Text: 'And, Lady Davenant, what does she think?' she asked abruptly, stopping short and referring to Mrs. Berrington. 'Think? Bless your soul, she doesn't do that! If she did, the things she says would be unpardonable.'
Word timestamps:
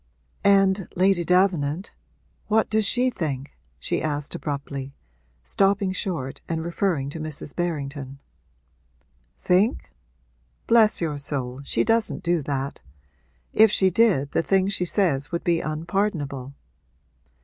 'And, 0.43 0.87
Lady 0.95 1.23
Davenant, 1.23 1.91
what 2.47 2.71
does 2.71 2.87
she 2.87 3.11
think?' 3.11 3.55
she 3.77 4.01
asked 4.01 4.33
abruptly, 4.33 4.95
stopping 5.43 5.91
short 5.91 6.41
and 6.49 6.63
referring 6.63 7.11
to 7.11 7.19
Mrs. 7.19 7.55
Berrington. 7.55 8.17
'Think? 9.41 9.91
Bless 10.65 11.01
your 11.01 11.19
soul, 11.19 11.61
she 11.63 11.83
doesn't 11.83 12.23
do 12.23 12.41
that! 12.41 12.81
If 13.53 13.69
she 13.71 13.91
did, 13.91 14.31
the 14.31 14.41
things 14.41 14.73
she 14.73 14.85
says 14.85 15.31
would 15.31 15.43
be 15.43 15.61
unpardonable.' 15.61 16.55